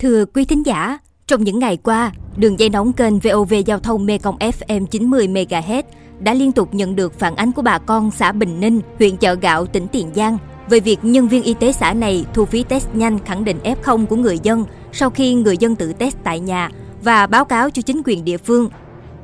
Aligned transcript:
Thưa 0.00 0.24
quý 0.24 0.44
thính 0.44 0.66
giả, 0.66 0.98
trong 1.26 1.44
những 1.44 1.58
ngày 1.58 1.76
qua, 1.76 2.12
đường 2.36 2.58
dây 2.58 2.68
nóng 2.68 2.92
kênh 2.92 3.18
VOV 3.18 3.54
Giao 3.66 3.78
thông 3.78 4.06
Mekong 4.06 4.38
FM 4.38 4.86
90 4.86 5.28
MHz 5.28 5.82
đã 6.20 6.34
liên 6.34 6.52
tục 6.52 6.74
nhận 6.74 6.96
được 6.96 7.18
phản 7.18 7.36
ánh 7.36 7.52
của 7.52 7.62
bà 7.62 7.78
con 7.78 8.10
xã 8.10 8.32
Bình 8.32 8.60
Ninh, 8.60 8.80
huyện 8.98 9.16
Chợ 9.16 9.34
Gạo, 9.34 9.66
tỉnh 9.66 9.86
Tiền 9.88 10.10
Giang 10.14 10.38
về 10.68 10.80
việc 10.80 10.98
nhân 11.02 11.28
viên 11.28 11.42
y 11.42 11.54
tế 11.54 11.72
xã 11.72 11.92
này 11.92 12.24
thu 12.34 12.44
phí 12.44 12.62
test 12.62 12.88
nhanh 12.94 13.18
khẳng 13.18 13.44
định 13.44 13.58
F0 13.64 14.06
của 14.06 14.16
người 14.16 14.38
dân 14.42 14.64
sau 14.92 15.10
khi 15.10 15.34
người 15.34 15.56
dân 15.58 15.76
tự 15.76 15.92
test 15.92 16.16
tại 16.24 16.40
nhà 16.40 16.70
và 17.02 17.26
báo 17.26 17.44
cáo 17.44 17.70
cho 17.70 17.82
chính 17.82 18.02
quyền 18.04 18.24
địa 18.24 18.38
phương. 18.38 18.68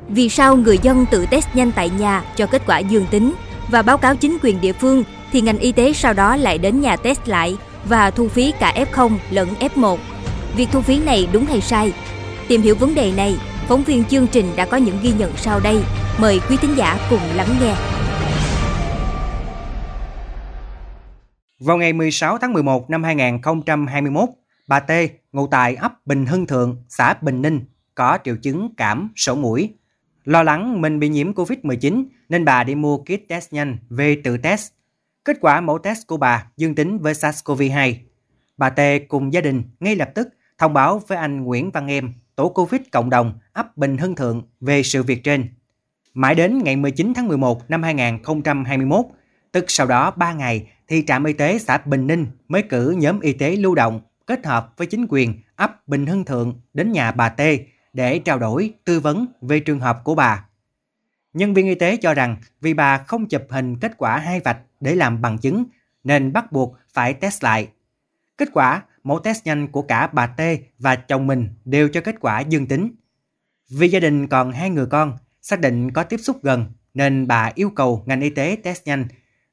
Vì 0.09 0.29
sao 0.29 0.57
người 0.57 0.79
dân 0.81 1.05
tự 1.11 1.25
test 1.25 1.47
nhanh 1.53 1.71
tại 1.75 1.89
nhà 1.89 2.23
cho 2.35 2.45
kết 2.45 2.61
quả 2.67 2.79
dương 2.79 3.05
tính 3.11 3.33
và 3.71 3.81
báo 3.81 3.97
cáo 3.97 4.15
chính 4.15 4.37
quyền 4.43 4.61
địa 4.61 4.73
phương 4.73 5.03
thì 5.31 5.41
ngành 5.41 5.57
y 5.57 5.71
tế 5.71 5.93
sau 5.93 6.13
đó 6.13 6.35
lại 6.35 6.57
đến 6.57 6.81
nhà 6.81 6.95
test 6.95 7.19
lại 7.25 7.57
và 7.85 8.11
thu 8.11 8.27
phí 8.27 8.53
cả 8.59 8.85
F0 8.91 9.11
lẫn 9.29 9.49
F1. 9.59 9.97
Việc 10.57 10.67
thu 10.71 10.81
phí 10.81 10.99
này 10.99 11.27
đúng 11.33 11.45
hay 11.45 11.61
sai? 11.61 11.93
Tìm 12.47 12.61
hiểu 12.61 12.75
vấn 12.75 12.95
đề 12.95 13.11
này, 13.17 13.35
phóng 13.67 13.83
viên 13.83 14.03
chương 14.03 14.27
trình 14.31 14.45
đã 14.55 14.65
có 14.65 14.77
những 14.77 14.99
ghi 15.03 15.13
nhận 15.19 15.31
sau 15.35 15.59
đây. 15.63 15.83
Mời 16.19 16.39
quý 16.49 16.57
thính 16.61 16.77
giả 16.77 17.07
cùng 17.09 17.19
lắng 17.35 17.47
nghe. 17.61 17.75
Vào 21.59 21.77
ngày 21.77 21.93
16 21.93 22.37
tháng 22.37 22.53
11 22.53 22.89
năm 22.89 23.03
2021, 23.03 24.29
bà 24.67 24.79
T, 24.79 24.91
ngụ 25.31 25.47
tại 25.47 25.75
ấp 25.75 26.05
Bình 26.05 26.25
Hưng 26.25 26.47
Thượng, 26.47 26.83
xã 26.89 27.13
Bình 27.21 27.41
Ninh, 27.41 27.61
có 27.95 28.17
triệu 28.23 28.35
chứng 28.35 28.73
cảm, 28.77 29.09
sổ 29.15 29.35
mũi. 29.35 29.73
Lo 30.23 30.43
lắng 30.43 30.81
mình 30.81 30.99
bị 30.99 31.09
nhiễm 31.09 31.33
COVID-19 31.33 32.03
nên 32.29 32.45
bà 32.45 32.63
đi 32.63 32.75
mua 32.75 32.97
kit 32.97 33.27
test 33.29 33.53
nhanh 33.53 33.77
về 33.89 34.21
tự 34.23 34.37
test. 34.37 34.71
Kết 35.25 35.37
quả 35.41 35.61
mẫu 35.61 35.77
test 35.77 36.07
của 36.07 36.17
bà 36.17 36.45
dương 36.57 36.75
tính 36.75 36.99
với 36.99 37.13
SARS-CoV-2. 37.13 37.93
Bà 38.57 38.69
T 38.69 38.79
cùng 39.07 39.33
gia 39.33 39.41
đình 39.41 39.63
ngay 39.79 39.95
lập 39.95 40.09
tức 40.15 40.27
thông 40.57 40.73
báo 40.73 41.01
với 41.07 41.17
anh 41.17 41.43
Nguyễn 41.43 41.71
Văn 41.71 41.87
Em, 41.87 42.13
tổ 42.35 42.49
Covid 42.49 42.81
cộng 42.91 43.09
đồng 43.09 43.33
ấp 43.53 43.77
Bình 43.77 43.97
Hưng 43.97 44.15
Thượng 44.15 44.41
về 44.59 44.83
sự 44.83 45.03
việc 45.03 45.23
trên. 45.23 45.49
Mãi 46.13 46.35
đến 46.35 46.63
ngày 46.63 46.75
19 46.75 47.13
tháng 47.15 47.27
11 47.27 47.69
năm 47.69 47.83
2021, 47.83 49.05
tức 49.51 49.65
sau 49.67 49.87
đó 49.87 50.11
3 50.11 50.33
ngày 50.33 50.67
thì 50.87 51.03
trạm 51.07 51.23
y 51.23 51.33
tế 51.33 51.59
xã 51.59 51.77
Bình 51.77 52.07
Ninh 52.07 52.27
mới 52.47 52.61
cử 52.61 52.95
nhóm 52.97 53.19
y 53.19 53.33
tế 53.33 53.55
lưu 53.55 53.75
động 53.75 54.01
kết 54.25 54.45
hợp 54.45 54.73
với 54.77 54.87
chính 54.87 55.05
quyền 55.09 55.33
ấp 55.55 55.87
Bình 55.87 56.05
Hưng 56.05 56.25
Thượng 56.25 56.61
đến 56.73 56.91
nhà 56.91 57.11
bà 57.11 57.29
T 57.29 57.41
để 57.93 58.19
trao 58.19 58.39
đổi, 58.39 58.73
tư 58.85 58.99
vấn 58.99 59.25
về 59.41 59.59
trường 59.59 59.79
hợp 59.79 60.03
của 60.03 60.15
bà. 60.15 60.45
Nhân 61.33 61.53
viên 61.53 61.67
y 61.67 61.75
tế 61.75 61.97
cho 61.97 62.13
rằng 62.13 62.35
vì 62.61 62.73
bà 62.73 62.97
không 62.97 63.27
chụp 63.27 63.41
hình 63.49 63.79
kết 63.79 63.91
quả 63.97 64.17
hai 64.17 64.39
vạch 64.39 64.57
để 64.79 64.95
làm 64.95 65.21
bằng 65.21 65.37
chứng 65.37 65.65
nên 66.03 66.33
bắt 66.33 66.51
buộc 66.51 66.77
phải 66.93 67.13
test 67.13 67.43
lại. 67.43 67.67
Kết 68.37 68.49
quả, 68.53 68.83
mẫu 69.07 69.19
test 69.19 69.45
nhanh 69.45 69.67
của 69.67 69.81
cả 69.81 70.07
bà 70.07 70.27
T 70.27 70.41
và 70.79 70.95
chồng 70.95 71.27
mình 71.27 71.49
đều 71.65 71.89
cho 71.89 72.01
kết 72.01 72.15
quả 72.19 72.39
dương 72.39 72.67
tính. 72.67 72.91
Vì 73.69 73.89
gia 73.89 73.99
đình 73.99 74.27
còn 74.27 74.51
hai 74.51 74.69
người 74.69 74.85
con, 74.85 75.17
xác 75.41 75.59
định 75.59 75.91
có 75.91 76.03
tiếp 76.03 76.17
xúc 76.17 76.43
gần 76.43 76.65
nên 76.93 77.27
bà 77.27 77.51
yêu 77.55 77.69
cầu 77.69 78.03
ngành 78.05 78.21
y 78.21 78.29
tế 78.29 78.57
test 78.63 78.85
nhanh. 78.85 79.07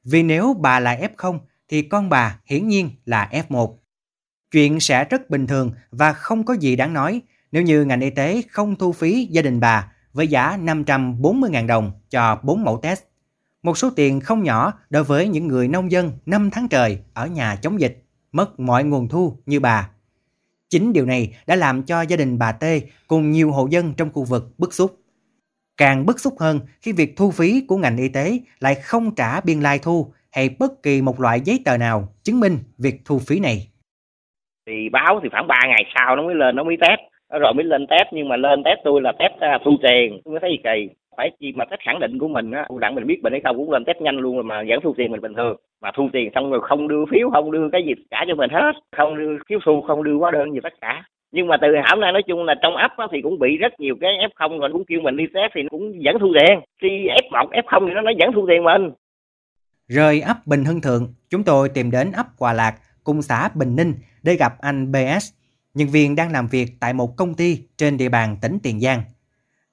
Vì 0.04 0.22
nếu 0.22 0.54
bà 0.54 0.80
là 0.80 0.96
F0 0.96 1.38
thì 1.68 1.82
con 1.82 2.08
bà 2.08 2.38
hiển 2.46 2.68
nhiên 2.68 2.90
là 3.04 3.28
F1. 3.32 3.76
Chuyện 4.50 4.80
sẽ 4.80 5.04
rất 5.04 5.30
bình 5.30 5.46
thường 5.46 5.72
và 5.90 6.12
không 6.12 6.44
có 6.44 6.54
gì 6.54 6.76
đáng 6.76 6.92
nói 6.92 7.22
nếu 7.52 7.62
như 7.62 7.84
ngành 7.84 8.00
y 8.00 8.10
tế 8.10 8.42
không 8.50 8.76
thu 8.76 8.92
phí 8.92 9.28
gia 9.30 9.42
đình 9.42 9.60
bà 9.60 9.92
với 10.12 10.28
giá 10.28 10.56
540.000 10.56 11.66
đồng 11.66 11.92
cho 12.10 12.40
4 12.42 12.64
mẫu 12.64 12.80
test. 12.82 13.02
Một 13.62 13.78
số 13.78 13.90
tiền 13.90 14.20
không 14.20 14.42
nhỏ 14.42 14.72
đối 14.90 15.04
với 15.04 15.28
những 15.28 15.48
người 15.48 15.68
nông 15.68 15.90
dân 15.90 16.12
5 16.26 16.50
tháng 16.50 16.68
trời 16.68 16.98
ở 17.14 17.26
nhà 17.26 17.56
chống 17.56 17.80
dịch, 17.80 18.03
mất 18.34 18.60
mọi 18.60 18.84
nguồn 18.84 19.08
thu 19.08 19.36
như 19.46 19.60
bà. 19.60 19.90
Chính 20.70 20.92
điều 20.92 21.06
này 21.06 21.28
đã 21.46 21.56
làm 21.56 21.82
cho 21.82 22.02
gia 22.02 22.16
đình 22.16 22.38
bà 22.38 22.52
Tê 22.52 22.80
cùng 23.08 23.30
nhiều 23.30 23.52
hộ 23.52 23.66
dân 23.70 23.94
trong 23.96 24.10
khu 24.12 24.24
vực 24.24 24.44
bức 24.58 24.74
xúc. 24.74 24.90
Càng 25.76 26.06
bức 26.06 26.20
xúc 26.20 26.34
hơn 26.40 26.60
khi 26.80 26.92
việc 26.92 27.16
thu 27.16 27.30
phí 27.30 27.64
của 27.68 27.76
ngành 27.76 27.96
y 27.96 28.08
tế 28.08 28.38
lại 28.60 28.74
không 28.74 29.14
trả 29.14 29.40
biên 29.40 29.60
lai 29.60 29.78
thu 29.82 30.12
hay 30.32 30.48
bất 30.58 30.82
kỳ 30.82 31.02
một 31.02 31.20
loại 31.20 31.40
giấy 31.40 31.58
tờ 31.64 31.76
nào 31.76 32.08
chứng 32.24 32.40
minh 32.40 32.58
việc 32.78 32.94
thu 33.04 33.18
phí 33.18 33.40
này. 33.40 33.68
Thì 34.66 34.88
báo 34.92 35.20
thì 35.22 35.28
khoảng 35.32 35.46
3 35.46 35.54
ngày 35.66 35.84
sau 35.94 36.16
nó 36.16 36.22
mới 36.22 36.34
lên, 36.34 36.56
nó 36.56 36.64
mới 36.64 36.76
test 36.80 37.00
rồi 37.40 37.54
mới 37.54 37.64
lên 37.64 37.86
test, 37.90 38.08
nhưng 38.12 38.28
mà 38.28 38.36
lên 38.36 38.62
test 38.64 38.78
tôi 38.84 39.00
là 39.02 39.12
test 39.18 39.32
à, 39.40 39.58
thu 39.64 39.70
tiền, 39.82 40.20
tôi 40.24 40.32
mới 40.32 40.40
thấy 40.40 40.50
kỳ 40.64 40.94
phải 41.16 41.30
chi 41.40 41.52
mà 41.56 41.64
test 41.64 41.80
khẳng 41.80 42.00
định 42.00 42.18
của 42.18 42.28
mình 42.28 42.50
á 42.50 42.66
đặng 42.80 42.94
mình 42.94 43.06
biết 43.06 43.22
bệnh 43.22 43.32
hay 43.32 43.40
không, 43.44 43.56
cũng 43.56 43.70
lên 43.70 43.84
test 43.84 43.98
nhanh 44.00 44.16
luôn 44.16 44.48
mà 44.48 44.62
vẫn 44.68 44.78
thu 44.82 44.94
tiền 44.96 45.10
mình 45.10 45.20
bình 45.20 45.34
thường. 45.34 45.56
Mà 45.82 45.90
thu 45.94 46.08
tiền 46.12 46.30
xong 46.34 46.50
rồi 46.50 46.60
không 46.62 46.88
đưa 46.88 47.04
phiếu, 47.10 47.30
không 47.30 47.50
đưa 47.50 47.68
cái 47.72 47.82
gì 47.86 47.92
cả 48.10 48.24
cho 48.28 48.34
mình 48.34 48.50
hết. 48.50 48.72
Không 48.96 49.18
đưa 49.18 49.36
phiếu 49.48 49.58
thu 49.64 49.82
không 49.86 50.04
đưa 50.04 50.14
hóa 50.14 50.30
đơn 50.30 50.52
gì 50.52 50.60
tất 50.62 50.72
cả. 50.80 51.04
Nhưng 51.32 51.46
mà 51.46 51.56
từ 51.62 51.68
hôm 51.90 52.00
nay 52.00 52.12
nói 52.12 52.22
chung 52.26 52.44
là 52.44 52.54
trong 52.62 52.76
ấp 52.76 52.90
thì 53.12 53.22
cũng 53.22 53.38
bị 53.38 53.56
rất 53.56 53.80
nhiều 53.80 53.94
cái 54.00 54.10
f 54.10 54.28
không 54.34 54.58
rồi 54.58 54.70
cũng 54.72 54.84
kêu 54.84 55.00
mình 55.00 55.16
đi 55.16 55.24
test 55.34 55.52
thì 55.54 55.60
cũng 55.70 55.92
vẫn 56.04 56.16
thu 56.20 56.32
tiền. 56.40 56.60
Khi 56.82 56.88
f 56.88 57.44
1 57.44 57.50
f 57.52 57.62
không 57.66 57.86
thì 57.86 57.92
nó 57.94 58.00
nó 58.00 58.12
vẫn 58.18 58.30
thu 58.34 58.46
tiền 58.48 58.64
mình. 58.64 58.90
Rời 59.88 60.20
ấp 60.20 60.36
Bình 60.46 60.64
Hưng 60.64 60.80
Thượng, 60.80 61.08
chúng 61.30 61.44
tôi 61.44 61.68
tìm 61.68 61.90
đến 61.90 62.12
ấp 62.12 62.26
Hòa 62.38 62.52
Lạc 62.52 62.74
cùng 63.04 63.22
xã 63.22 63.48
Bình 63.54 63.76
Ninh 63.76 63.94
để 64.22 64.34
gặp 64.34 64.52
anh 64.60 64.92
BS 64.92 65.32
nhân 65.74 65.88
viên 65.88 66.16
đang 66.16 66.32
làm 66.32 66.46
việc 66.46 66.66
tại 66.80 66.92
một 66.92 67.16
công 67.16 67.34
ty 67.34 67.58
trên 67.76 67.96
địa 67.96 68.08
bàn 68.08 68.36
tỉnh 68.42 68.58
Tiền 68.62 68.80
Giang. 68.80 69.00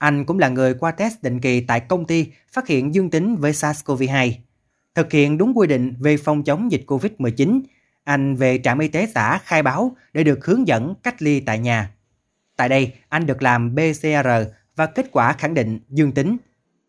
Anh 0.01 0.25
cũng 0.25 0.39
là 0.39 0.49
người 0.49 0.73
qua 0.73 0.91
test 0.91 1.21
định 1.21 1.39
kỳ 1.39 1.61
tại 1.61 1.79
công 1.79 2.05
ty 2.05 2.27
phát 2.51 2.67
hiện 2.67 2.95
dương 2.95 3.09
tính 3.09 3.35
với 3.35 3.51
SARS-CoV-2. 3.51 4.31
Thực 4.95 5.11
hiện 5.11 5.37
đúng 5.37 5.57
quy 5.57 5.67
định 5.67 5.93
về 5.99 6.17
phòng 6.17 6.43
chống 6.43 6.71
dịch 6.71 6.83
COVID-19, 6.87 7.61
anh 8.03 8.35
về 8.35 8.59
trạm 8.63 8.79
y 8.79 8.87
tế 8.87 9.07
xã 9.15 9.37
khai 9.37 9.63
báo 9.63 9.95
để 10.13 10.23
được 10.23 10.45
hướng 10.45 10.67
dẫn 10.67 10.93
cách 11.03 11.21
ly 11.21 11.39
tại 11.39 11.59
nhà. 11.59 11.91
Tại 12.57 12.69
đây, 12.69 12.93
anh 13.09 13.25
được 13.25 13.41
làm 13.41 13.75
PCR 13.75 14.29
và 14.75 14.85
kết 14.85 15.05
quả 15.11 15.33
khẳng 15.33 15.53
định 15.53 15.79
dương 15.89 16.11
tính. 16.11 16.37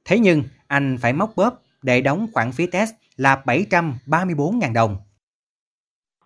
Thế 0.04 0.18
nhưng, 0.18 0.42
anh 0.66 0.98
phải 1.00 1.12
móc 1.12 1.32
bóp 1.36 1.62
để 1.82 2.00
đóng 2.00 2.26
khoản 2.32 2.52
phí 2.52 2.66
test 2.66 2.92
là 3.16 3.42
734.000 3.44 4.72
đồng 4.72 4.96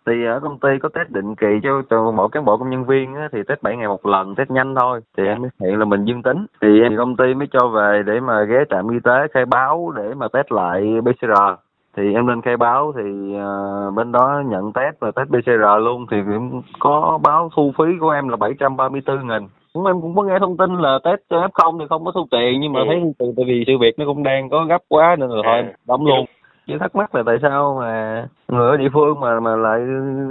thì 0.07 0.25
ở 0.25 0.41
công 0.41 0.59
ty 0.59 0.69
có 0.83 0.89
test 0.89 1.11
định 1.11 1.35
kỳ 1.35 1.47
cho 1.63 1.83
từ 1.91 2.11
mỗi 2.11 2.29
cán 2.33 2.45
bộ 2.45 2.57
công 2.57 2.71
nhân 2.71 2.85
viên 2.85 3.15
á, 3.15 3.29
thì 3.33 3.39
test 3.49 3.63
7 3.63 3.77
ngày 3.77 3.89
một 3.89 4.07
lần 4.07 4.35
test 4.35 4.51
nhanh 4.51 4.75
thôi. 4.75 5.01
Thì 5.17 5.27
em 5.27 5.43
mới 5.43 5.51
hiện 5.61 5.79
là 5.79 5.85
mình 5.85 6.05
dương 6.05 6.23
tính. 6.23 6.47
Thì 6.63 6.81
em 6.83 6.97
công 6.97 7.17
ty 7.17 7.35
mới 7.35 7.49
cho 7.53 7.69
về 7.69 8.03
để 8.07 8.21
mà 8.21 8.43
ghé 8.43 8.65
trạm 8.71 8.89
y 8.89 8.99
tế 9.05 9.27
khai 9.35 9.45
báo 9.47 9.93
để 9.97 10.15
mà 10.15 10.29
test 10.29 10.53
lại 10.53 11.01
PCR 11.03 11.43
thì 11.97 12.15
em 12.15 12.27
lên 12.27 12.43
khai 12.43 12.57
báo 12.57 12.93
thì 12.97 13.03
uh, 13.37 13.95
bên 13.95 14.13
đó 14.13 14.43
nhận 14.47 14.73
test 14.73 14.95
và 15.01 15.11
test 15.11 15.29
PCR 15.29 15.81
luôn. 15.81 16.07
Thì 16.11 16.17
cũng 16.27 16.63
có 16.79 17.19
báo 17.23 17.51
thu 17.57 17.73
phí 17.79 17.85
của 18.01 18.11
em 18.11 18.29
là 18.29 18.37
734 18.37 19.29
nghìn. 19.29 19.49
Cũng 19.73 19.87
em 19.87 20.01
cũng 20.01 20.17
có 20.17 20.23
nghe 20.23 20.39
thông 20.41 20.57
tin 20.57 20.79
là 20.79 20.99
test 21.05 21.21
cho 21.31 21.47
F0 21.47 21.79
thì 21.79 21.85
không 21.89 22.05
có 22.05 22.13
thu 22.15 22.27
tiền 22.31 22.61
nhưng 22.61 22.73
mà 22.73 22.81
ừ. 22.81 22.87
thấy 22.89 23.03
tại 23.37 23.45
vì 23.49 23.65
sự 23.67 23.73
việc 23.81 23.99
nó 23.99 24.05
cũng 24.07 24.23
đang 24.23 24.51
có 24.51 24.65
gấp 24.65 24.83
quá 24.89 25.17
nên 25.19 25.31
là 25.31 25.43
thôi 25.45 25.59
ừ. 25.59 25.73
đóng 25.87 26.07
luôn 26.07 26.25
chỉ 26.67 26.75
thắc 26.81 26.97
mắc 26.97 27.15
là 27.15 27.23
tại 27.27 27.37
sao 27.43 27.77
mà 27.81 28.27
người 28.49 28.71
ở 28.71 28.77
địa 28.77 28.89
phương 28.93 29.21
mà 29.21 29.41
mà 29.41 29.57
lại 29.57 29.81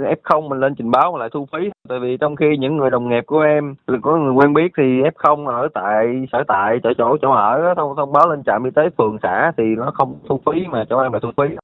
f 0.00 0.16
không 0.22 0.48
mình 0.48 0.60
lên 0.60 0.74
trình 0.74 0.90
báo 0.90 1.12
mà 1.12 1.18
lại 1.18 1.28
thu 1.32 1.46
phí? 1.52 1.70
Tại 1.88 1.98
vì 2.02 2.16
trong 2.20 2.36
khi 2.36 2.56
những 2.58 2.76
người 2.76 2.90
đồng 2.90 3.08
nghiệp 3.08 3.24
của 3.26 3.40
em, 3.40 3.74
có 4.02 4.16
người 4.16 4.32
quen 4.32 4.54
biết 4.54 4.72
thì 4.76 4.82
f 4.82 5.10
không 5.14 5.46
ở 5.46 5.68
tại 5.74 6.26
sở 6.32 6.44
tại, 6.48 6.78
chỗ 6.82 6.90
chỗ 6.98 7.16
chỗ 7.22 7.30
ở 7.30 7.74
thông 7.76 7.96
thông 7.96 8.12
báo 8.12 8.28
lên 8.28 8.42
trạm 8.46 8.64
y 8.64 8.70
tế 8.70 8.82
phường 8.98 9.18
xã 9.22 9.52
thì 9.56 9.64
nó 9.76 9.92
không 9.94 10.18
thu 10.28 10.40
phí 10.46 10.66
mà 10.70 10.84
chỗ 10.90 10.98
em 10.98 11.12
lại 11.12 11.20
thu 11.22 11.30
phí. 11.36 11.56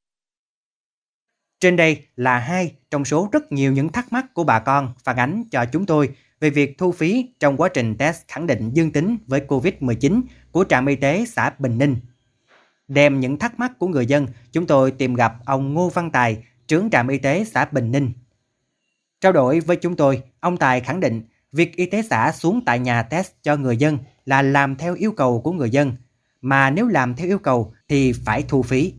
Trên 1.61 1.77
đây 1.77 2.07
là 2.17 2.39
hai 2.39 2.73
trong 2.91 3.05
số 3.05 3.29
rất 3.33 3.53
nhiều 3.53 3.73
những 3.73 3.89
thắc 3.89 4.05
mắc 4.13 4.25
của 4.35 4.45
bà 4.45 4.61
con 4.61 4.89
phản 5.05 5.17
ánh 5.17 5.43
cho 5.51 5.65
chúng 5.73 5.87
tôi 5.87 6.09
về 6.41 6.51
việc 6.51 6.79
thu 6.79 6.93
phí 6.93 7.35
trong 7.41 7.57
quá 7.57 7.69
trình 7.75 7.95
test 7.99 8.29
khẳng 8.29 8.47
định 8.47 8.71
dương 8.73 8.93
tính 8.93 9.17
với 9.27 9.41
COVID-19 9.49 10.23
của 10.53 10.65
trạm 10.65 10.87
y 10.87 10.97
tế 10.97 11.25
xã 11.27 11.51
Bình 11.59 11.79
Ninh. 11.79 11.97
Đem 12.95 13.21
những 13.21 13.39
thắc 13.39 13.59
mắc 13.59 13.73
của 13.79 13.87
người 13.87 14.07
dân, 14.07 14.27
chúng 14.53 14.67
tôi 14.67 14.91
tìm 14.91 15.15
gặp 15.15 15.33
ông 15.47 15.75
Ngô 15.75 15.89
Văn 15.89 16.11
Tài, 16.11 16.45
trưởng 16.67 16.91
trạm 16.91 17.09
y 17.09 17.19
tế 17.19 17.45
xã 17.45 17.67
Bình 17.73 17.93
Ninh. 17.93 18.13
Trao 19.21 19.33
đổi 19.33 19.61
với 19.61 19.77
chúng 19.77 19.97
tôi, 19.97 20.23
ông 20.41 20.57
Tài 20.57 20.81
khẳng 20.81 21.01
định 21.01 21.23
việc 21.53 21.77
y 21.77 21.87
tế 21.87 22.03
xã 22.03 22.33
xuống 22.33 22.61
tại 22.67 22.79
nhà 22.79 23.03
test 23.03 23.33
cho 23.43 23.57
người 23.57 23.77
dân 23.77 23.99
là 24.27 24.43
làm 24.43 24.77
theo 24.77 24.95
yêu 24.95 25.13
cầu 25.17 25.41
của 25.45 25.53
người 25.53 25.71
dân, 25.71 25.93
mà 26.41 26.71
nếu 26.71 26.89
làm 26.89 27.15
theo 27.15 27.27
yêu 27.27 27.39
cầu 27.39 27.73
thì 27.89 28.13
phải 28.25 28.45
thu 28.49 28.63
phí. 28.63 28.95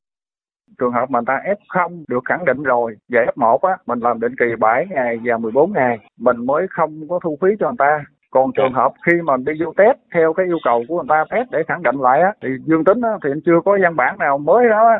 Trường 0.80 0.94
hợp 0.94 1.10
mà 1.10 1.20
người 1.20 1.26
ta 1.28 1.40
F0 1.70 2.04
được 2.08 2.24
khẳng 2.26 2.46
định 2.46 2.64
rồi, 2.64 2.96
về 3.10 3.26
F1 3.36 3.58
á, 3.58 3.78
mình 3.86 4.00
làm 4.00 4.20
định 4.20 4.36
kỳ 4.40 4.46
7 4.60 4.86
ngày 4.90 5.20
và 5.24 5.38
14 5.38 5.74
ngày, 5.74 6.00
mình 6.18 6.46
mới 6.46 6.68
không 6.70 7.08
có 7.10 7.20
thu 7.24 7.38
phí 7.42 7.48
cho 7.60 7.68
người 7.68 7.76
ta 7.80 8.04
còn 8.34 8.52
trường 8.56 8.74
hợp 8.74 8.92
khi 9.06 9.14
mà 9.24 9.34
đi 9.38 9.54
vô 9.60 9.74
test 9.78 9.98
theo 10.14 10.34
cái 10.34 10.46
yêu 10.46 10.58
cầu 10.64 10.84
của 10.88 10.96
người 10.96 11.06
ta 11.10 11.26
test 11.32 11.52
để 11.52 11.60
khẳng 11.68 11.84
định 11.84 12.00
lại 12.00 12.22
á 12.22 12.34
thì 12.42 12.50
dương 12.66 12.84
tính 12.84 13.02
á, 13.02 13.10
thì 13.24 13.30
chưa 13.46 13.60
có 13.66 13.78
văn 13.82 13.96
bản 13.96 14.18
nào 14.20 14.38
mới 14.38 14.70
đó 14.70 14.88
á. 14.88 15.00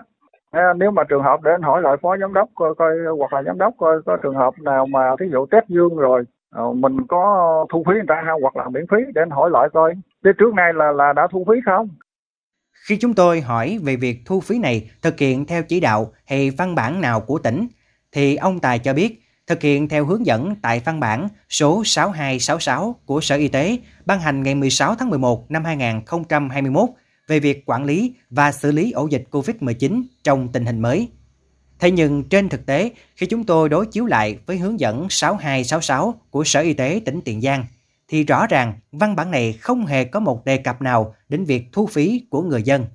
À, 0.52 0.74
nếu 0.78 0.92
mà 0.92 1.04
trường 1.04 1.24
hợp 1.24 1.40
để 1.44 1.52
anh 1.52 1.62
hỏi 1.62 1.82
lại 1.82 1.96
phó 2.02 2.18
giám 2.18 2.34
đốc 2.34 2.50
coi, 2.56 2.76
coi 2.76 2.92
hoặc 3.18 3.34
là 3.34 3.44
giám 3.44 3.58
đốc 3.58 3.74
coi 3.78 4.02
có 4.06 4.18
trường 4.24 4.36
hợp 4.36 4.54
nào 4.60 4.86
mà 4.86 5.00
thí 5.20 5.26
dụ 5.32 5.46
test 5.46 5.66
dương 5.68 5.96
rồi 5.96 6.24
uh, 6.62 6.76
mình 6.76 6.98
có 7.08 7.26
thu 7.72 7.84
phí 7.88 7.94
người 7.94 8.04
ta 8.08 8.24
không 8.28 8.42
hoặc 8.42 8.56
là 8.56 8.70
miễn 8.70 8.86
phí 8.92 8.98
để 9.16 9.22
anh 9.22 9.30
hỏi 9.30 9.50
lại 9.50 9.68
coi. 9.74 9.94
Thế 10.26 10.32
trước 10.38 10.54
nay 10.54 10.74
là 10.74 10.92
là 10.92 11.14
đã 11.14 11.28
thu 11.32 11.46
phí 11.50 11.56
không? 11.66 11.90
Khi 12.88 12.98
chúng 12.98 13.14
tôi 13.14 13.42
hỏi 13.42 13.80
về 13.86 13.96
việc 13.96 14.18
thu 14.26 14.40
phí 14.40 14.60
này 14.60 14.90
thực 15.02 15.20
hiện 15.20 15.46
theo 15.46 15.64
chỉ 15.64 15.80
đạo 15.80 16.12
hay 16.28 16.52
văn 16.58 16.76
bản 16.76 17.02
nào 17.02 17.20
của 17.28 17.40
tỉnh 17.44 17.68
thì 18.12 18.36
ông 18.36 18.60
Tài 18.60 18.80
cho 18.80 18.94
biết 18.94 19.23
thực 19.48 19.62
hiện 19.62 19.90
theo 19.90 20.06
hướng 20.06 20.26
dẫn 20.26 20.56
tại 20.62 20.82
văn 20.86 21.00
bản 21.00 21.28
số 21.50 21.84
6266 21.86 22.96
của 23.06 23.22
Sở 23.22 23.36
Y 23.36 23.48
tế 23.48 23.78
ban 24.06 24.20
hành 24.20 24.44
ngày 24.44 24.56
16 24.56 24.96
tháng 24.96 25.10
11 25.10 25.52
năm 25.52 25.66
2021 25.66 26.90
về 27.28 27.40
việc 27.40 27.64
quản 27.66 27.84
lý 27.84 28.14
và 28.30 28.52
xử 28.52 28.72
lý 28.72 28.92
ổ 28.92 29.08
dịch 29.08 29.24
COVID-19 29.32 30.04
trong 30.24 30.52
tình 30.52 30.66
hình 30.66 30.80
mới. 30.80 31.10
Thế 31.80 31.92
nhưng 31.92 32.24
trên 32.24 32.50
thực 32.50 32.66
tế, 32.66 32.92
khi 33.16 33.26
chúng 33.26 33.44
tôi 33.44 33.70
đối 33.70 33.86
chiếu 33.86 34.06
lại 34.06 34.38
với 34.46 34.58
hướng 34.58 34.80
dẫn 34.80 35.08
6266 35.10 36.22
của 36.30 36.44
Sở 36.44 36.60
Y 36.60 36.74
tế 36.74 37.02
tỉnh 37.06 37.22
Tiền 37.26 37.42
Giang, 37.42 37.66
thì 38.08 38.24
rõ 38.24 38.48
ràng 38.48 38.74
văn 38.92 39.16
bản 39.16 39.32
này 39.32 39.54
không 39.54 39.86
hề 39.86 40.04
có 40.04 40.20
một 40.20 40.46
đề 40.46 40.58
cập 40.58 40.82
nào 40.82 41.16
đến 41.30 41.46
việc 41.46 41.64
thu 41.72 41.88
phí 41.88 42.28
của 42.30 42.42
người 42.42 42.64
dân. 42.64 42.86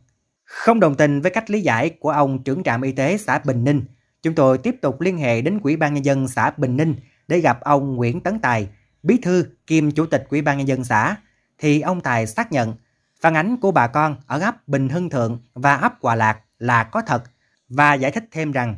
Không 0.45 0.81
đồng 0.81 0.95
tình 0.95 1.21
với 1.21 1.31
cách 1.31 1.51
lý 1.51 1.61
giải 1.61 1.91
của 2.01 2.11
ông 2.11 2.43
trưởng 2.43 2.63
trạm 2.63 2.83
y 2.83 2.93
tế 2.93 3.19
xã 3.19 3.39
Bình 3.39 3.65
Ninh, 3.65 3.85
chúng 4.23 4.35
tôi 4.35 4.59
tiếp 4.59 4.77
tục 4.83 5.01
liên 5.01 5.19
hệ 5.19 5.43
đến 5.43 5.61
Quỹ 5.61 5.77
ban 5.77 5.95
nhân 5.95 6.05
dân 6.05 6.29
xã 6.29 6.51
Bình 6.57 6.77
Ninh 6.77 6.95
để 7.29 7.41
gặp 7.41 7.61
ông 7.61 7.97
Nguyễn 7.97 8.21
Tấn 8.21 8.39
Tài, 8.41 8.69
bí 9.03 9.19
thư 9.23 9.45
kiêm 9.67 9.91
chủ 9.91 10.07
tịch 10.07 10.27
Quỹ 10.29 10.41
ban 10.41 10.59
nhân 10.59 10.69
dân 10.69 10.85
xã, 10.85 11.17
thì 11.59 11.81
ông 11.81 12.01
Tài 12.01 12.27
xác 12.27 12.53
nhận 12.53 12.75
phản 13.21 13.37
ánh 13.37 13.57
của 13.57 13.71
bà 13.71 13.87
con 13.87 14.17
ở 14.27 14.41
ấp 14.41 14.69
Bình 14.69 14.89
Hưng 14.89 15.11
Thượng 15.11 15.43
và 15.55 15.77
ấp 15.77 15.95
Hòa 16.01 16.15
Lạc 16.15 16.41
là 16.59 16.85
có 16.85 17.03
thật 17.07 17.23
và 17.69 17.95
giải 17.95 18.11
thích 18.11 18.25
thêm 18.31 18.53
rằng 18.53 18.77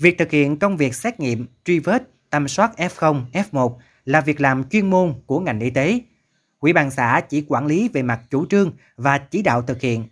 việc 0.00 0.18
thực 0.18 0.30
hiện 0.30 0.58
công 0.58 0.76
việc 0.76 0.94
xét 0.94 1.20
nghiệm, 1.20 1.46
truy 1.64 1.78
vết, 1.78 2.02
tầm 2.30 2.48
soát 2.48 2.72
F0, 2.76 3.22
F1 3.32 3.76
là 4.04 4.20
việc 4.20 4.40
làm 4.40 4.68
chuyên 4.68 4.90
môn 4.90 5.14
của 5.26 5.40
ngành 5.40 5.60
y 5.60 5.70
tế. 5.70 6.00
Quỹ 6.58 6.72
ban 6.72 6.90
xã 6.90 7.20
chỉ 7.28 7.44
quản 7.48 7.66
lý 7.66 7.88
về 7.88 8.02
mặt 8.02 8.20
chủ 8.30 8.46
trương 8.46 8.72
và 8.96 9.18
chỉ 9.18 9.42
đạo 9.42 9.62
thực 9.62 9.80
hiện. 9.80 10.08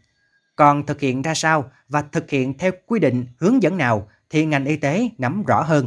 Còn 0.57 0.87
thực 0.87 1.01
hiện 1.01 1.23
ra 1.23 1.35
sao 1.35 1.71
và 1.89 2.03
thực 2.03 2.31
hiện 2.31 2.59
theo 2.59 2.73
quy 2.87 3.01
định 3.01 3.27
hướng 3.39 3.63
dẫn 3.63 3.77
nào 3.77 4.09
thì 4.31 4.47
ngành 4.47 4.65
y 4.65 4.77
tế 4.77 5.09
nắm 5.19 5.43
rõ 5.47 5.63
hơn. 5.63 5.85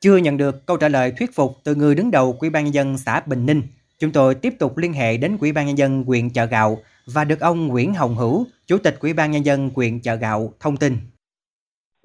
Chưa 0.00 0.16
nhận 0.16 0.36
được 0.36 0.66
câu 0.66 0.76
trả 0.76 0.88
lời 0.88 1.12
thuyết 1.18 1.30
phục 1.34 1.50
từ 1.64 1.74
người 1.74 1.94
đứng 1.94 2.10
đầu 2.10 2.36
Quỹ 2.40 2.50
ban 2.50 2.64
nhân 2.64 2.74
dân 2.74 2.98
xã 2.98 3.22
Bình 3.26 3.46
Ninh, 3.46 3.62
chúng 3.98 4.10
tôi 4.12 4.34
tiếp 4.34 4.52
tục 4.58 4.78
liên 4.78 4.92
hệ 4.92 5.16
đến 5.16 5.38
Quỹ 5.38 5.52
ban 5.52 5.66
nhân 5.66 5.78
dân 5.78 6.02
huyện 6.06 6.30
Chợ 6.30 6.44
Gạo 6.46 6.78
và 7.14 7.24
được 7.24 7.40
ông 7.40 7.68
Nguyễn 7.68 7.94
Hồng 7.94 8.14
Hữu, 8.14 8.44
Chủ 8.66 8.78
tịch 8.78 9.00
Quỹ 9.00 9.12
ban 9.12 9.30
nhân 9.30 9.44
dân 9.44 9.70
huyện 9.76 10.00
Chợ 10.00 10.14
Gạo 10.14 10.52
thông 10.60 10.76
tin. 10.76 10.92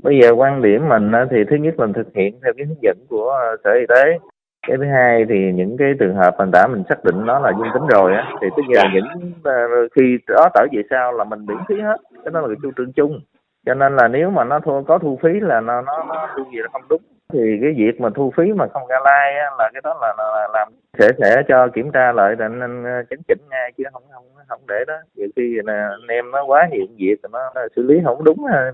Bây 0.04 0.20
giờ 0.22 0.32
quan 0.32 0.62
điểm 0.62 0.90
mình 0.90 1.12
thì 1.32 1.38
thứ 1.50 1.56
nhất 1.56 1.80
là 1.80 1.88
thực 1.96 2.08
hiện 2.16 2.40
theo 2.44 2.54
cái 2.58 2.66
hướng 2.66 2.82
dẫn 2.82 2.98
của 3.10 3.34
Sở 3.64 3.70
Y 3.80 3.86
tế 3.90 4.20
cái 4.68 4.78
thứ 4.78 4.86
hai 4.86 5.26
thì 5.30 5.36
những 5.54 5.78
cái 5.78 5.94
trường 6.00 6.16
hợp 6.16 6.36
mình 6.38 6.50
đã 6.52 6.68
mình 6.68 6.84
xác 6.90 7.04
định 7.04 7.26
nó 7.26 7.40
là 7.40 7.52
dương 7.52 7.70
tính 7.74 7.88
rồi 7.88 8.14
á 8.14 8.32
thì 8.42 8.48
tức 8.58 8.64
là 8.68 8.84
những 8.94 9.32
uh, 9.40 9.92
khi 9.96 10.18
đó 10.28 10.50
trở 10.54 10.66
về 10.72 10.82
sau 10.90 11.14
là 11.14 11.24
mình 11.24 11.46
miễn 11.46 11.58
phí 11.70 11.76
hết 11.82 11.98
cái 12.12 12.32
đó 12.34 12.42
là 12.42 12.48
cái 12.48 12.56
chủ 12.62 12.72
trương 12.78 12.94
chung 12.94 13.20
cho 13.66 13.74
nên 13.74 13.96
là 13.96 14.08
nếu 14.08 14.30
mà 14.30 14.44
nó 14.44 14.60
thu, 14.60 14.84
có 14.88 14.98
thu 14.98 15.20
phí 15.24 15.30
là 15.40 15.62
nó 15.62 15.82
nó 15.82 16.04
nó 16.08 16.28
thu 16.38 16.44
gì 16.52 16.58
là 16.62 16.70
không 16.74 16.88
đúng. 16.90 17.02
Thì 17.34 17.40
cái 17.62 17.74
việc 17.78 18.02
mà 18.02 18.10
thu 18.16 18.34
phí 18.38 18.54
mà 18.54 18.68
không 18.74 18.88
ra 18.88 18.98
lai 19.06 19.38
á, 19.38 19.46
là 19.58 19.70
cái 19.74 19.82
đó 19.84 19.98
là, 20.02 20.14
là, 20.18 20.24
là 20.34 20.48
làm 20.54 20.74
sẽ 21.00 21.08
sẽ 21.20 21.42
cho 21.48 21.68
kiểm 21.76 21.92
tra 21.92 22.12
lại 22.12 22.36
để 22.40 22.46
nên 22.48 22.84
ờ, 22.84 23.04
chấn 23.10 23.20
chỉnh 23.28 23.40
ngay 23.50 23.72
chứ 23.78 23.84
không 23.94 24.04
không 24.14 24.26
không 24.48 24.62
để 24.68 24.86
đó. 24.88 24.94
Nhiều 25.16 25.28
khi 25.36 25.58
là 25.64 25.90
anh 25.90 26.08
em 26.08 26.32
nó 26.32 26.44
quá 26.46 26.70
hiện 26.72 26.96
việc 26.98 27.16
nó, 27.32 27.52
nó 27.56 27.62
xử 27.76 27.84
lý 27.84 27.96
không 28.06 28.24
đúng 28.24 28.46
ha. 28.46 28.72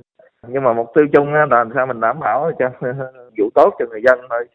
Nhưng 0.48 0.64
mà 0.64 0.74
mục 0.74 0.88
tiêu 0.96 1.06
chung 1.14 1.34
là 1.34 1.46
làm 1.50 1.70
sao 1.76 1.86
mình 1.86 2.00
đảm 2.00 2.20
bảo 2.20 2.52
cho 2.60 2.70
vụ 3.38 3.50
tốt 3.56 3.74
cho 3.80 3.86
người 3.90 4.02
dân 4.04 4.20
thôi. 4.30 4.46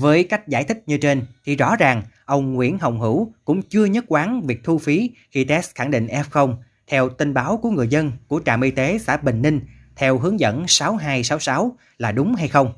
Với 0.00 0.26
cách 0.30 0.48
giải 0.48 0.64
thích 0.68 0.78
như 0.86 0.98
trên 1.00 1.22
thì 1.46 1.56
rõ 1.56 1.76
ràng 1.78 2.02
ông 2.26 2.54
Nguyễn 2.54 2.78
Hồng 2.78 3.00
Hữu 3.00 3.32
cũng 3.44 3.60
chưa 3.68 3.84
nhất 3.84 4.04
quán 4.08 4.40
việc 4.48 4.58
thu 4.64 4.78
phí 4.78 5.10
khi 5.30 5.44
test 5.48 5.74
khẳng 5.74 5.90
định 5.90 6.06
F0 6.06 6.54
theo 6.92 7.08
tin 7.08 7.34
báo 7.34 7.56
của 7.62 7.70
người 7.70 7.88
dân 7.88 8.12
của 8.28 8.40
trạm 8.44 8.60
y 8.60 8.70
tế 8.70 8.98
xã 8.98 9.16
Bình 9.16 9.42
Ninh 9.42 9.60
theo 9.96 10.18
hướng 10.18 10.40
dẫn 10.40 10.68
6266 10.68 11.76
là 11.98 12.12
đúng 12.12 12.34
hay 12.34 12.48
không. 12.48 12.72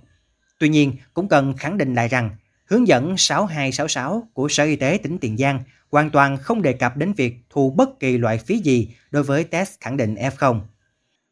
Tuy 0.58 0.69
nhiên, 0.69 0.93
cũng 1.14 1.28
cần 1.28 1.56
khẳng 1.56 1.78
định 1.78 1.94
lại 1.94 2.08
rằng 2.08 2.31
hướng 2.64 2.88
dẫn 2.88 3.16
6266 3.16 4.28
của 4.32 4.49
Sở 4.49 4.64
Y 4.64 4.76
tế 4.76 4.99
tỉnh 5.02 5.19
Tiền 5.19 5.37
Giang 5.37 5.61
hoàn 5.90 6.11
toàn 6.11 6.37
không 6.37 6.62
đề 6.62 6.72
cập 6.72 6.96
đến 6.96 7.12
việc 7.12 7.37
thu 7.50 7.70
bất 7.70 8.00
kỳ 8.00 8.19
loại 8.19 8.38
phí 8.38 8.58
gì 8.58 8.88
đối 9.11 9.22
với 9.22 9.44
test 9.44 9.81
khẳng 9.81 9.96
định 9.96 10.14
F0. 10.14 10.60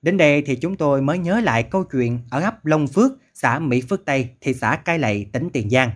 Đến 0.02 0.16
đây 0.16 0.42
thì 0.42 0.56
chúng 0.56 0.76
tôi 0.76 1.02
mới 1.02 1.18
nhớ 1.18 1.40
lại 1.40 1.62
câu 1.62 1.84
chuyện 1.84 2.18
ở 2.30 2.40
ấp 2.40 2.66
Long 2.66 2.86
Phước, 2.86 3.12
xã 3.34 3.58
Mỹ 3.58 3.82
Phước 3.88 4.04
Tây, 4.04 4.28
thị 4.40 4.54
xã 4.54 4.76
Cai 4.76 4.98
Lậy, 4.98 5.26
tỉnh 5.32 5.50
Tiền 5.52 5.70
Giang. 5.70 5.90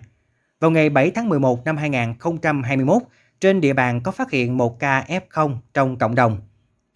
Vào 0.59 0.71
ngày 0.71 0.89
7 0.89 1.11
tháng 1.11 1.29
11 1.29 1.65
năm 1.65 1.77
2021, 1.77 3.01
trên 3.39 3.61
địa 3.61 3.73
bàn 3.73 4.01
có 4.03 4.11
phát 4.11 4.31
hiện 4.31 4.57
một 4.57 4.79
ca 4.79 5.05
F0 5.07 5.55
trong 5.73 5.97
cộng 5.97 6.15
đồng. 6.15 6.41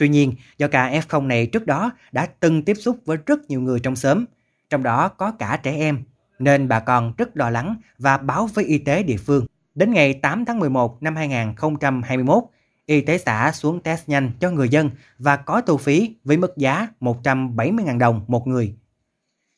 Tuy 0.02 0.10
nhiên, 0.10 0.34
do 0.58 0.68
ca 0.68 0.92
F0 0.92 1.28
này 1.28 1.46
trước 1.46 1.68
đó 1.68 1.92
đã 2.12 2.26
từng 2.40 2.64
tiếp 2.64 2.74
xúc 2.74 2.98
với 3.06 3.18
rất 3.26 3.50
nhiều 3.50 3.62
người 3.62 3.80
trong 3.80 3.96
xóm, 3.96 4.26
trong 4.70 4.84
đó 4.84 5.08
có 5.08 5.32
cả 5.32 5.60
trẻ 5.64 5.76
em, 5.76 6.04
nên 6.40 6.68
bà 6.68 6.80
con 6.80 7.14
rất 7.18 7.38
lo 7.38 7.50
lắng 7.50 7.76
và 7.98 8.18
báo 8.18 8.48
với 8.54 8.66
y 8.66 8.78
tế 8.78 9.04
địa 9.04 9.18
phương. 9.18 9.46
Đến 9.76 9.94
ngày 9.94 10.14
8 10.14 10.46
tháng 10.46 10.60
11 10.60 11.04
năm 11.04 11.16
2021, 11.16 12.44
y 12.86 13.02
tế 13.02 13.18
xã 13.18 13.52
xuống 13.52 13.80
test 13.84 14.10
nhanh 14.10 14.32
cho 14.40 14.52
người 14.52 14.70
dân 14.70 14.90
và 15.18 15.36
có 15.36 15.62
thu 15.62 15.78
phí 15.78 16.16
với 16.24 16.38
mức 16.38 16.58
giá 16.58 16.88
170.000 17.00 17.98
đồng 17.98 18.26
một 18.28 18.48
người. 18.48 18.76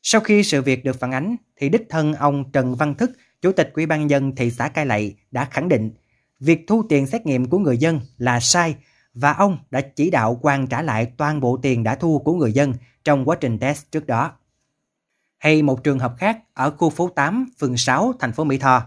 Sau 0.01 0.21
khi 0.21 0.43
sự 0.43 0.61
việc 0.61 0.83
được 0.83 0.99
phản 0.99 1.11
ánh, 1.11 1.35
thì 1.57 1.69
đích 1.69 1.85
thân 1.89 2.13
ông 2.13 2.51
Trần 2.51 2.75
Văn 2.75 2.95
Thức, 2.95 3.11
Chủ 3.41 3.51
tịch 3.51 3.71
Ủy 3.73 3.85
ban 3.85 4.09
dân 4.09 4.35
thị 4.35 4.51
xã 4.51 4.67
Cai 4.67 4.85
Lậy 4.85 5.15
đã 5.31 5.45
khẳng 5.45 5.69
định 5.69 5.91
việc 6.39 6.63
thu 6.67 6.83
tiền 6.89 7.07
xét 7.07 7.25
nghiệm 7.25 7.45
của 7.45 7.59
người 7.59 7.77
dân 7.77 7.99
là 8.17 8.39
sai 8.39 8.75
và 9.13 9.33
ông 9.33 9.57
đã 9.71 9.81
chỉ 9.81 10.10
đạo 10.10 10.39
quan 10.42 10.68
trả 10.68 10.81
lại 10.81 11.12
toàn 11.18 11.39
bộ 11.39 11.60
tiền 11.62 11.83
đã 11.83 11.95
thu 11.95 12.19
của 12.19 12.33
người 12.33 12.54
dân 12.54 12.74
trong 13.04 13.25
quá 13.25 13.38
trình 13.42 13.60
test 13.60 13.92
trước 13.92 14.07
đó. 14.07 14.31
Hay 15.38 15.62
một 15.62 15.83
trường 15.83 16.00
hợp 16.00 16.15
khác 16.18 16.39
ở 16.54 16.71
khu 16.71 16.89
phố 16.89 17.10
8, 17.10 17.45
phường 17.60 17.77
6, 17.77 18.13
thành 18.19 18.31
phố 18.31 18.44
Mỹ 18.44 18.57
Tho, 18.57 18.81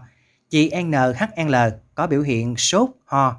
chị 0.49 0.71
NHL 0.83 1.55
có 1.95 2.07
biểu 2.07 2.21
hiện 2.21 2.55
sốt, 2.57 2.89
ho. 3.05 3.35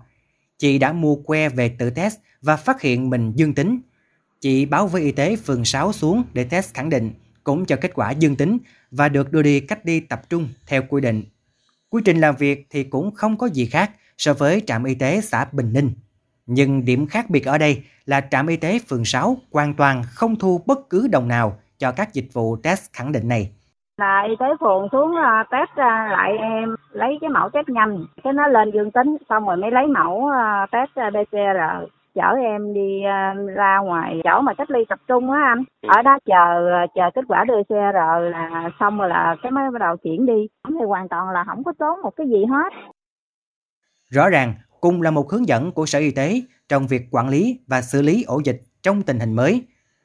Chị 0.58 0.78
đã 0.78 0.92
mua 0.92 1.16
que 1.16 1.48
về 1.48 1.68
tự 1.68 1.90
test 1.90 2.16
và 2.42 2.56
phát 2.56 2.80
hiện 2.80 3.10
mình 3.10 3.32
dương 3.34 3.54
tính. 3.54 3.80
Chị 4.40 4.66
báo 4.66 4.86
với 4.86 5.02
y 5.02 5.12
tế 5.12 5.36
phường 5.36 5.64
6 5.64 5.92
xuống 5.92 6.22
để 6.32 6.44
test 6.44 6.74
khẳng 6.74 6.90
định 6.90 7.12
cũng 7.44 7.66
cho 7.66 7.76
kết 7.76 7.94
quả 7.94 8.10
dương 8.10 8.36
tính 8.36 8.58
và 8.90 9.08
được 9.08 9.32
đưa 9.32 9.42
đi 9.42 9.60
cách 9.60 9.80
ly 9.84 10.00
tập 10.00 10.22
trung 10.28 10.48
theo 10.66 10.82
quy 10.88 11.00
định. 11.00 11.22
Quy 11.90 12.02
trình 12.04 12.20
làm 12.20 12.36
việc 12.36 12.66
thì 12.70 12.84
cũng 12.84 13.14
không 13.14 13.38
có 13.38 13.46
gì 13.46 13.66
khác 13.66 13.90
so 14.18 14.34
với 14.34 14.62
trạm 14.66 14.84
y 14.84 14.94
tế 14.94 15.20
xã 15.20 15.44
Bình 15.52 15.72
Ninh. 15.72 15.92
Nhưng 16.48 16.84
điểm 16.84 17.06
khác 17.06 17.24
biệt 17.28 17.44
ở 17.46 17.58
đây 17.58 17.82
là 18.06 18.20
trạm 18.30 18.46
y 18.46 18.56
tế 18.56 18.78
phường 18.88 19.04
6 19.04 19.36
hoàn 19.52 19.74
toàn 19.74 20.02
không 20.06 20.36
thu 20.36 20.60
bất 20.66 20.78
cứ 20.90 21.08
đồng 21.12 21.28
nào 21.28 21.52
cho 21.78 21.92
các 21.96 22.08
dịch 22.12 22.28
vụ 22.32 22.56
test 22.56 22.92
khẳng 22.92 23.12
định 23.12 23.28
này. 23.28 23.50
Là 23.98 24.24
y 24.28 24.34
tế 24.40 24.46
phường 24.60 24.88
xuống 24.92 25.10
uh, 25.10 25.46
test 25.50 25.70
uh, 25.72 26.12
lại 26.16 26.36
em 26.38 26.76
lấy 26.92 27.18
cái 27.20 27.30
mẫu 27.30 27.48
test 27.48 27.68
nhanh, 27.68 28.04
cái 28.24 28.32
nó 28.32 28.46
lên 28.46 28.70
dương 28.70 28.90
tính 28.90 29.16
xong 29.28 29.46
rồi 29.46 29.56
mới 29.56 29.70
lấy 29.70 29.86
mẫu 29.86 30.14
uh, 30.14 30.70
test 30.70 30.90
PCR 30.90 31.88
chở 32.18 32.34
em 32.42 32.74
đi 32.74 33.02
ra 33.54 33.78
ngoài 33.78 34.20
chỗ 34.24 34.40
mà 34.40 34.54
cách 34.54 34.70
ly 34.70 34.84
tập 34.88 34.98
trung 35.08 35.30
á 35.30 35.40
anh 35.44 35.64
ừ. 35.82 35.88
ở 35.96 36.02
đó 36.02 36.18
chờ 36.24 36.70
chờ 36.94 37.10
kết 37.14 37.24
quả 37.28 37.44
đưa 37.44 37.62
CR 37.68 37.96
là 38.32 38.70
xong 38.80 38.98
rồi 38.98 39.08
là 39.08 39.36
cái 39.42 39.52
mới 39.52 39.70
bắt 39.70 39.78
đầu 39.78 39.96
chuyển 39.96 40.26
đi 40.26 40.48
thì 40.68 40.84
hoàn 40.88 41.08
toàn 41.08 41.30
là 41.30 41.44
không 41.44 41.64
có 41.64 41.72
tốn 41.78 42.02
một 42.02 42.16
cái 42.16 42.26
gì 42.28 42.44
hết 42.44 42.72
rõ 44.10 44.28
ràng 44.28 44.54
cùng 44.80 45.02
là 45.02 45.10
một 45.10 45.30
hướng 45.30 45.48
dẫn 45.48 45.72
của 45.72 45.86
sở 45.86 45.98
y 45.98 46.10
tế 46.10 46.42
trong 46.68 46.86
việc 46.86 47.08
quản 47.10 47.28
lý 47.28 47.58
và 47.66 47.82
xử 47.82 48.02
lý 48.02 48.22
ổ 48.22 48.40
dịch 48.44 48.62
trong 48.82 49.02
tình 49.02 49.20
hình 49.20 49.32
mới. 49.32 49.62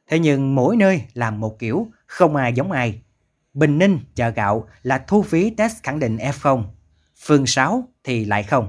Thế 0.09 0.19
nhưng 0.19 0.55
mỗi 0.55 0.75
nơi 0.75 1.01
làm 1.13 1.39
một 1.39 1.59
kiểu 1.59 1.87
không 2.05 2.35
ai 2.35 2.53
giống 2.53 2.71
ai. 2.71 2.99
Bình 3.53 3.77
Ninh 3.77 3.99
chợ 4.15 4.29
gạo 4.29 4.67
là 4.83 5.03
thu 5.07 5.21
phí 5.21 5.49
test 5.49 5.83
khẳng 5.83 5.99
định 5.99 6.17
F0 6.17 6.63
phường 7.25 7.45
6 7.45 7.83
thì 8.03 8.25
lại 8.25 8.43
không. 8.43 8.67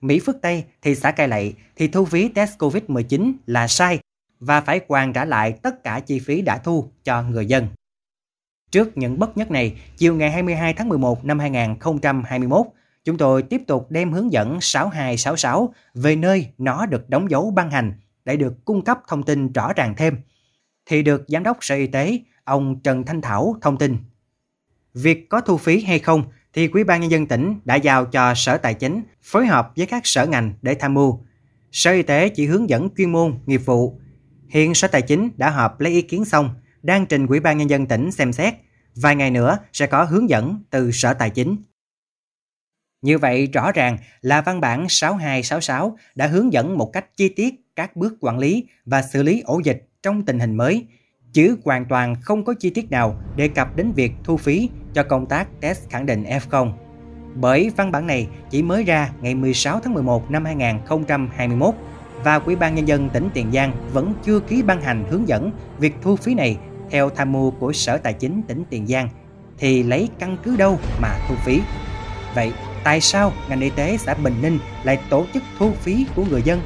Mỹ 0.00 0.20
Phước 0.20 0.36
Tây, 0.42 0.64
thị 0.82 0.94
xã 0.94 1.10
Cai 1.10 1.28
Lậy 1.28 1.54
thì 1.76 1.88
thu 1.88 2.04
phí 2.04 2.28
test 2.28 2.58
COVID-19 2.58 3.32
là 3.46 3.68
sai 3.68 3.98
và 4.40 4.60
phải 4.60 4.80
hoàn 4.88 5.12
trả 5.12 5.24
lại 5.24 5.52
tất 5.52 5.84
cả 5.84 6.00
chi 6.00 6.18
phí 6.18 6.42
đã 6.42 6.58
thu 6.58 6.90
cho 7.04 7.22
người 7.22 7.46
dân. 7.46 7.66
Trước 8.70 8.96
những 8.96 9.18
bất 9.18 9.36
nhất 9.36 9.50
này, 9.50 9.76
chiều 9.96 10.14
ngày 10.14 10.30
22 10.30 10.74
tháng 10.74 10.88
11 10.88 11.24
năm 11.24 11.38
2021, 11.38 12.66
chúng 13.04 13.18
tôi 13.18 13.42
tiếp 13.42 13.62
tục 13.66 13.90
đem 13.90 14.12
hướng 14.12 14.32
dẫn 14.32 14.60
6266 14.60 15.74
về 15.94 16.16
nơi 16.16 16.46
nó 16.58 16.86
được 16.86 17.10
đóng 17.10 17.30
dấu 17.30 17.50
ban 17.50 17.70
hành 17.70 17.92
để 18.24 18.36
được 18.36 18.64
cung 18.64 18.84
cấp 18.84 19.00
thông 19.08 19.22
tin 19.22 19.52
rõ 19.52 19.72
ràng 19.72 19.94
thêm. 19.96 20.16
Thì 20.86 21.02
được 21.02 21.24
Giám 21.28 21.42
đốc 21.42 21.56
Sở 21.60 21.74
Y 21.74 21.86
tế, 21.86 22.18
ông 22.44 22.80
Trần 22.80 23.04
Thanh 23.04 23.20
Thảo 23.20 23.56
thông 23.62 23.78
tin. 23.78 23.96
Việc 24.94 25.28
có 25.28 25.40
thu 25.40 25.56
phí 25.56 25.82
hay 25.82 25.98
không 25.98 26.24
thì 26.52 26.68
quỹ 26.68 26.84
ban 26.84 27.00
nhân 27.00 27.10
dân 27.10 27.26
tỉnh 27.26 27.54
đã 27.64 27.74
giao 27.74 28.04
cho 28.04 28.34
Sở 28.34 28.56
Tài 28.56 28.74
chính 28.74 29.02
phối 29.22 29.46
hợp 29.46 29.72
với 29.76 29.86
các 29.86 30.06
sở 30.06 30.26
ngành 30.26 30.52
để 30.62 30.74
tham 30.74 30.94
mưu. 30.94 31.20
Sở 31.72 31.90
Y 31.92 32.02
tế 32.02 32.28
chỉ 32.28 32.46
hướng 32.46 32.68
dẫn 32.68 32.88
chuyên 32.96 33.12
môn, 33.12 33.38
nghiệp 33.46 33.60
vụ. 33.64 34.00
Hiện 34.48 34.74
Sở 34.74 34.88
Tài 34.88 35.02
chính 35.02 35.30
đã 35.36 35.50
họp 35.50 35.80
lấy 35.80 35.92
ý 35.92 36.02
kiến 36.02 36.24
xong, 36.24 36.50
đang 36.82 37.06
trình 37.06 37.26
Quỹ 37.26 37.40
ban 37.40 37.58
nhân 37.58 37.70
dân 37.70 37.86
tỉnh 37.86 38.12
xem 38.12 38.32
xét. 38.32 38.54
Vài 38.94 39.16
ngày 39.16 39.30
nữa 39.30 39.58
sẽ 39.72 39.86
có 39.86 40.04
hướng 40.04 40.30
dẫn 40.30 40.62
từ 40.70 40.90
Sở 40.92 41.14
Tài 41.14 41.30
chính. 41.30 41.56
Như 43.02 43.18
vậy 43.18 43.48
rõ 43.52 43.72
ràng 43.72 43.98
là 44.20 44.40
văn 44.40 44.60
bản 44.60 44.88
6266 44.88 45.96
đã 46.14 46.26
hướng 46.26 46.52
dẫn 46.52 46.78
một 46.78 46.90
cách 46.92 47.16
chi 47.16 47.28
tiết 47.28 47.54
các 47.76 47.96
bước 47.96 48.14
quản 48.20 48.38
lý 48.38 48.64
và 48.84 49.02
xử 49.02 49.22
lý 49.22 49.40
ổ 49.40 49.60
dịch 49.64 49.88
trong 50.02 50.24
tình 50.24 50.40
hình 50.40 50.56
mới, 50.56 50.86
chứ 51.32 51.56
hoàn 51.64 51.84
toàn 51.84 52.16
không 52.22 52.44
có 52.44 52.54
chi 52.60 52.70
tiết 52.70 52.90
nào 52.90 53.20
đề 53.36 53.48
cập 53.48 53.76
đến 53.76 53.92
việc 53.92 54.12
thu 54.24 54.36
phí 54.36 54.68
cho 54.94 55.02
công 55.02 55.26
tác 55.26 55.48
test 55.60 55.88
khẳng 55.90 56.06
định 56.06 56.24
F0. 56.24 56.72
Bởi 57.34 57.70
văn 57.76 57.92
bản 57.92 58.06
này 58.06 58.28
chỉ 58.50 58.62
mới 58.62 58.84
ra 58.84 59.10
ngày 59.20 59.34
16 59.34 59.80
tháng 59.80 59.94
11 59.94 60.30
năm 60.30 60.44
2021 60.44 61.74
và 62.24 62.34
Ủy 62.34 62.56
ban 62.56 62.74
Nhân 62.74 62.88
dân 62.88 63.08
tỉnh 63.10 63.28
Tiền 63.34 63.52
Giang 63.52 63.72
vẫn 63.92 64.14
chưa 64.24 64.40
ký 64.40 64.62
ban 64.62 64.80
hành 64.80 65.04
hướng 65.10 65.28
dẫn 65.28 65.50
việc 65.78 65.94
thu 66.02 66.16
phí 66.16 66.34
này 66.34 66.56
theo 66.90 67.10
tham 67.10 67.32
mưu 67.32 67.50
của 67.50 67.72
Sở 67.72 67.96
Tài 67.96 68.12
chính 68.12 68.42
tỉnh 68.48 68.64
Tiền 68.70 68.86
Giang 68.86 69.08
thì 69.58 69.82
lấy 69.82 70.08
căn 70.18 70.36
cứ 70.44 70.56
đâu 70.56 70.78
mà 71.00 71.18
thu 71.28 71.34
phí. 71.44 71.60
Vậy 72.34 72.52
tại 72.84 73.00
sao 73.00 73.32
ngành 73.48 73.60
y 73.60 73.70
tế 73.70 73.96
xã 73.96 74.14
Bình 74.14 74.34
Ninh 74.42 74.58
lại 74.84 74.98
tổ 75.10 75.26
chức 75.34 75.42
thu 75.58 75.72
phí 75.80 76.06
của 76.16 76.24
người 76.30 76.42
dân? 76.42 76.60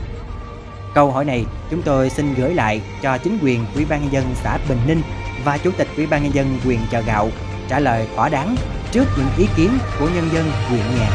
Câu 0.95 1.11
hỏi 1.11 1.25
này 1.25 1.45
chúng 1.71 1.83
tôi 1.83 2.11
xin 2.11 2.35
gửi 2.35 2.55
lại 2.55 2.81
cho 3.03 3.19
chính 3.19 3.39
quyền 3.43 3.65
Ủy 3.75 3.85
ban 3.85 4.03
nhân 4.03 4.13
dân 4.13 4.25
xã 4.43 4.59
Bình 4.69 4.79
Ninh 4.87 5.03
và 5.45 5.59
Chủ 5.59 5.71
tịch 5.79 5.89
Ủy 5.97 6.07
ban 6.07 6.23
nhân 6.23 6.35
dân 6.35 6.59
huyện 6.65 6.79
Chợ 6.91 7.01
Gạo 7.01 7.31
trả 7.69 7.81
lời 7.81 8.07
thỏa 8.17 8.29
đáng 8.29 8.57
trước 8.93 9.05
những 9.19 9.29
ý 9.39 9.47
kiến 9.57 9.71
của 9.99 10.09
nhân 10.15 10.29
dân 10.33 10.45
huyện 10.69 10.81
nhà. 10.99 11.11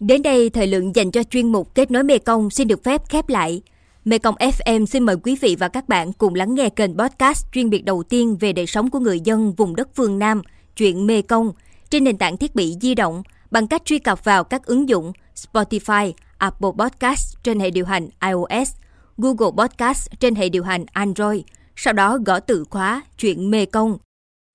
Đến 0.00 0.22
đây, 0.22 0.50
thời 0.50 0.66
lượng 0.66 0.96
dành 0.96 1.10
cho 1.10 1.22
chuyên 1.22 1.52
mục 1.52 1.74
Kết 1.74 1.90
nối 1.90 2.02
Mê 2.02 2.18
Công 2.18 2.50
xin 2.50 2.68
được 2.68 2.84
phép 2.84 3.02
khép 3.08 3.28
lại. 3.28 3.62
Mê 4.04 4.18
Công 4.18 4.34
FM 4.34 4.86
xin 4.86 5.02
mời 5.02 5.16
quý 5.22 5.36
vị 5.40 5.56
và 5.58 5.68
các 5.68 5.88
bạn 5.88 6.12
cùng 6.12 6.34
lắng 6.34 6.54
nghe 6.54 6.68
kênh 6.68 6.98
podcast 6.98 7.46
chuyên 7.52 7.70
biệt 7.70 7.84
đầu 7.84 8.02
tiên 8.02 8.36
về 8.40 8.52
đời 8.52 8.66
sống 8.66 8.90
của 8.90 8.98
người 8.98 9.20
dân 9.20 9.52
vùng 9.52 9.76
đất 9.76 9.88
phương 9.94 10.18
Nam, 10.18 10.42
chuyện 10.76 11.06
Mê 11.06 11.22
Công, 11.22 11.52
trên 11.90 12.04
nền 12.04 12.18
tảng 12.18 12.36
thiết 12.36 12.54
bị 12.54 12.76
di 12.80 12.94
động 12.94 13.22
bằng 13.50 13.66
cách 13.66 13.84
truy 13.84 13.98
cập 13.98 14.24
vào 14.24 14.44
các 14.44 14.66
ứng 14.66 14.88
dụng 14.88 15.12
Spotify, 15.34 16.12
Apple 16.38 16.70
Podcast 16.78 17.36
trên 17.42 17.60
hệ 17.60 17.70
điều 17.70 17.86
hành 17.86 18.08
iOS, 18.26 18.70
Google 19.18 19.64
Podcast 19.64 20.08
trên 20.20 20.34
hệ 20.34 20.48
điều 20.48 20.64
hành 20.64 20.84
Android, 20.92 21.42
sau 21.76 21.92
đó 21.92 22.18
gõ 22.26 22.40
từ 22.40 22.64
khóa 22.70 23.02
chuyện 23.18 23.50
Mê 23.50 23.66
Công. 23.66 23.98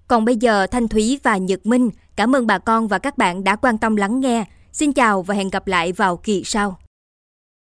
Còn 0.08 0.26
bây 0.26 0.36
giờ 0.36 0.68
Thanh 0.68 0.88
Thúy 0.88 1.20
và 1.24 1.38
Nhật 1.38 1.66
Minh 1.66 1.90
cảm 2.16 2.36
ơn 2.36 2.48
bà 2.48 2.58
con 2.58 2.88
và 2.88 2.98
các 3.00 3.18
bạn 3.18 3.44
đã 3.44 3.56
quan 3.56 3.78
tâm 3.78 3.96
lắng 3.96 4.20
nghe. 4.20 4.46
Xin 4.72 4.94
chào 4.94 5.22
và 5.22 5.36
hẹn 5.36 5.50
gặp 5.50 5.68
lại 5.68 5.92
vào 5.92 6.18
kỳ 6.18 6.44
sau. 6.46 6.80